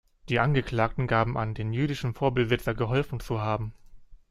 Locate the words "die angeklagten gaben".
0.29-1.37